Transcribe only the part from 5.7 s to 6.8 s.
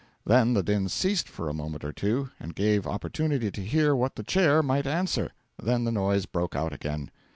the noise broke out